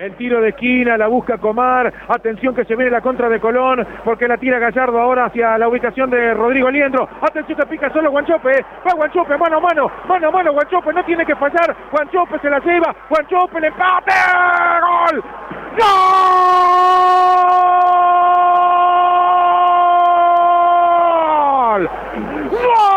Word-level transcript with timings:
El 0.00 0.16
tiro 0.16 0.40
de 0.40 0.48
esquina, 0.48 0.96
la 0.96 1.08
busca 1.08 1.36
Comar. 1.36 1.92
Atención 2.08 2.54
que 2.54 2.64
se 2.64 2.74
viene 2.74 2.90
la 2.90 3.02
contra 3.02 3.28
de 3.28 3.38
Colón, 3.38 3.86
porque 4.02 4.26
la 4.26 4.38
tira 4.38 4.58
Gallardo 4.58 4.98
ahora 4.98 5.26
hacia 5.26 5.58
la 5.58 5.68
ubicación 5.68 6.08
de 6.08 6.32
Rodrigo 6.32 6.70
Liendro. 6.70 7.06
Atención 7.20 7.58
que 7.58 7.66
pica 7.66 7.92
solo 7.92 8.10
Guanchope. 8.10 8.64
Va 8.88 8.94
Guanchope, 8.96 9.36
mano 9.36 9.58
a 9.58 9.60
mano, 9.60 9.92
mano 10.08 10.28
a 10.28 10.30
mano. 10.30 10.54
Guanchope 10.54 10.94
no 10.94 11.04
tiene 11.04 11.26
que 11.26 11.36
fallar. 11.36 11.76
Guanchope 11.92 12.38
se 12.38 12.48
la 12.48 12.60
lleva. 12.60 12.96
Guanchope 13.10 13.58
el 13.58 13.64
empate. 13.64 14.14
¡Gol! 14.80 15.22
¡Gol! 21.76 21.90
¡Gol! 22.48 22.89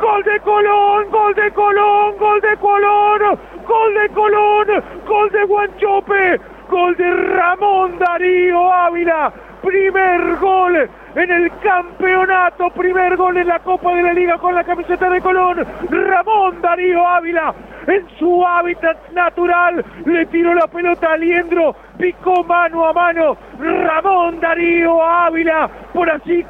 ¡Gol 0.00 0.22
de 0.24 0.40
Colón! 0.40 1.10
¡Gol 1.10 1.34
de 1.34 1.50
Colón! 1.52 2.16
¡Gol 2.18 2.40
de 2.40 2.56
Colón! 2.56 3.38
¡Gol 3.66 3.94
de 3.94 4.08
Colón! 4.10 4.66
¡Gol 5.06 5.30
de 5.30 5.44
Guanchope! 5.44 6.40
¡Gol 6.68 6.96
de 6.96 7.10
Ramón 7.10 7.98
Darío 7.98 8.72
Ávila! 8.72 9.32
Primer 9.62 10.36
gol 10.38 10.90
en 11.14 11.30
el 11.30 11.50
campeonato, 11.60 12.70
primer 12.70 13.16
gol 13.16 13.36
en 13.36 13.46
la 13.46 13.60
Copa 13.60 13.94
de 13.94 14.02
la 14.02 14.12
Liga 14.12 14.38
con 14.38 14.54
la 14.54 14.64
camiseta 14.64 15.08
de 15.08 15.20
Colón. 15.20 15.64
Ramón 15.88 16.60
Darío 16.60 17.06
Ávila 17.06 17.54
en 17.86 18.06
su 18.18 18.44
hábitat 18.46 19.10
natural 19.12 19.84
le 20.04 20.26
tiró 20.26 20.54
la 20.54 20.66
pelota 20.66 21.12
a 21.12 21.16
Liendro, 21.16 21.76
picó 21.98 22.42
mano 22.44 22.86
a 22.86 22.92
mano. 22.92 23.36
Ramón 23.58 24.40
Darío 24.40 25.02
Ávila 25.02 25.70
por 25.92 26.10
así 26.10 26.44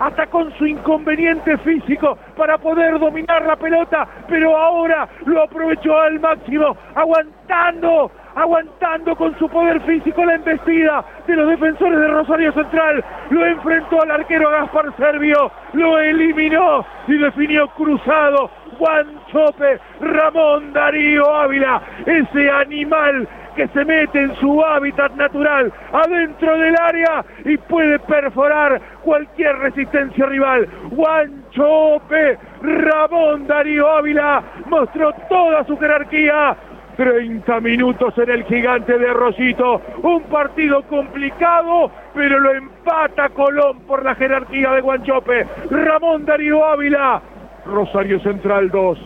hasta 0.00 0.26
con 0.26 0.52
su 0.54 0.66
inconveniente 0.66 1.56
físico 1.58 2.18
para 2.36 2.58
poder 2.58 2.98
dominar 2.98 3.44
la 3.44 3.56
pelota, 3.56 4.06
pero 4.28 4.56
ahora 4.56 5.08
lo 5.24 5.42
aprovechó 5.42 5.96
al 5.98 6.18
máximo, 6.20 6.76
aguantando 6.94 8.10
aguantando 8.36 9.16
con 9.16 9.36
su 9.38 9.48
poder 9.48 9.80
físico 9.80 10.22
la 10.24 10.34
embestida 10.34 11.02
de 11.26 11.36
los 11.36 11.48
defensores 11.48 11.98
de 11.98 12.08
Rosario 12.08 12.52
Central. 12.56 13.04
Lo 13.30 13.46
enfrentó 13.46 14.02
al 14.02 14.10
arquero 14.10 14.50
Gaspar 14.50 14.96
Servio, 14.96 15.50
lo 15.74 15.98
eliminó 15.98 16.84
y 17.06 17.18
definió 17.18 17.68
cruzado. 17.68 18.50
Juan 18.78 19.06
Chope, 19.32 19.78
Ramón 20.00 20.72
Darío 20.72 21.34
Ávila, 21.34 21.80
ese 22.04 22.50
animal 22.50 23.26
que 23.56 23.66
se 23.68 23.84
mete 23.86 24.20
en 24.20 24.36
su 24.36 24.62
hábitat 24.62 25.12
natural 25.12 25.72
adentro 25.92 26.58
del 26.58 26.74
área 26.78 27.24
y 27.44 27.56
puede 27.56 27.98
perforar 28.00 28.80
cualquier 29.02 29.56
resistencia 29.58 30.26
rival. 30.26 30.68
Juan 30.94 31.42
Chope, 31.52 32.38
Ramón 32.60 33.46
Darío 33.46 33.88
Ávila 33.88 34.42
mostró 34.66 35.12
toda 35.30 35.64
su 35.64 35.76
jerarquía 35.78 36.54
30 36.96 37.60
minutos 37.60 38.14
en 38.16 38.30
el 38.30 38.44
gigante 38.44 38.98
de 38.98 39.12
Rosito. 39.12 39.80
Un 40.02 40.22
partido 40.24 40.82
complicado, 40.84 41.90
pero 42.14 42.40
lo 42.40 42.52
empata 42.54 43.28
Colón 43.30 43.80
por 43.80 44.04
la 44.04 44.14
jerarquía 44.14 44.72
de 44.72 44.80
Guanchope. 44.80 45.46
Ramón 45.70 46.24
Darío 46.24 46.64
Ávila. 46.64 47.22
Rosario 47.66 48.18
Central 48.20 48.70
2. 48.70 48.98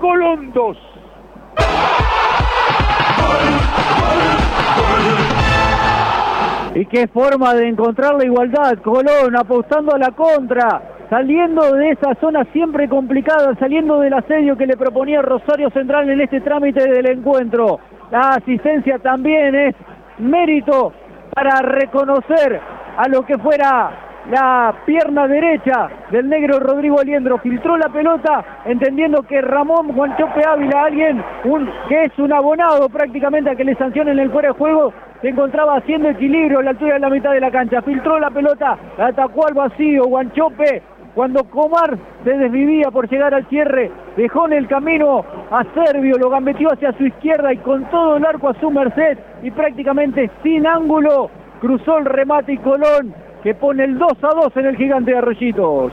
Colón 0.00 0.52
2. 0.52 0.78
Y 6.74 6.86
qué 6.86 7.08
forma 7.08 7.54
de 7.54 7.68
encontrar 7.68 8.14
la 8.14 8.24
igualdad. 8.24 8.78
Colón 8.82 9.36
apostando 9.36 9.94
a 9.94 9.98
la 9.98 10.10
contra 10.12 10.97
saliendo 11.10 11.74
de 11.74 11.90
esa 11.90 12.14
zona 12.20 12.44
siempre 12.52 12.88
complicada, 12.88 13.54
saliendo 13.58 14.00
del 14.00 14.14
asedio 14.14 14.56
que 14.56 14.66
le 14.66 14.76
proponía 14.76 15.22
Rosario 15.22 15.70
Central 15.70 16.08
en 16.10 16.20
este 16.20 16.40
trámite 16.40 16.88
del 16.88 17.08
encuentro. 17.10 17.80
La 18.10 18.30
asistencia 18.30 18.98
también 18.98 19.54
es 19.54 19.74
mérito 20.18 20.92
para 21.34 21.60
reconocer 21.62 22.60
a 22.96 23.08
lo 23.08 23.22
que 23.22 23.38
fuera 23.38 23.90
la 24.30 24.74
pierna 24.84 25.26
derecha 25.26 25.88
del 26.10 26.28
negro 26.28 26.58
Rodrigo 26.58 27.00
Aliendro. 27.00 27.38
Filtró 27.38 27.76
la 27.78 27.88
pelota 27.88 28.62
entendiendo 28.66 29.22
que 29.22 29.40
Ramón 29.40 29.92
Juanchope 29.94 30.42
Ávila, 30.46 30.84
alguien 30.84 31.22
que 31.88 32.04
es 32.04 32.18
un 32.18 32.32
abonado 32.32 32.88
prácticamente 32.88 33.50
a 33.50 33.56
que 33.56 33.64
le 33.64 33.74
sancionen 33.76 34.18
el 34.18 34.30
fuera 34.30 34.48
de 34.48 34.54
juego, 34.54 34.92
se 35.22 35.28
encontraba 35.28 35.78
haciendo 35.78 36.10
equilibrio 36.10 36.58
a 36.58 36.62
la 36.62 36.70
altura 36.70 36.94
de 36.94 37.00
la 37.00 37.10
mitad 37.10 37.32
de 37.32 37.40
la 37.40 37.50
cancha. 37.50 37.82
Filtró 37.82 38.18
la 38.20 38.30
pelota, 38.30 38.76
la 38.98 39.06
atacó 39.06 39.46
al 39.46 39.54
vacío. 39.54 40.04
Guanchope 40.04 40.82
cuando 41.18 41.42
Comar 41.42 41.98
se 42.22 42.30
desvivía 42.30 42.92
por 42.92 43.10
llegar 43.10 43.34
al 43.34 43.44
cierre, 43.48 43.90
dejó 44.16 44.46
en 44.46 44.52
el 44.52 44.68
camino 44.68 45.24
a 45.50 45.64
Servio, 45.74 46.16
lo 46.16 46.30
gambetió 46.30 46.72
hacia 46.72 46.92
su 46.92 47.06
izquierda 47.06 47.52
y 47.52 47.56
con 47.56 47.90
todo 47.90 48.18
el 48.18 48.24
arco 48.24 48.50
a 48.50 48.60
su 48.60 48.70
merced 48.70 49.18
y 49.42 49.50
prácticamente 49.50 50.30
sin 50.44 50.64
ángulo 50.64 51.28
cruzó 51.60 51.98
el 51.98 52.04
remate 52.04 52.52
y 52.52 52.58
Colón 52.58 53.12
que 53.42 53.52
pone 53.52 53.82
el 53.82 53.98
2 53.98 54.12
a 54.22 54.28
2 54.28 54.56
en 54.58 54.66
el 54.66 54.76
gigante 54.76 55.10
de 55.10 55.18
Arroyitos. 55.18 55.90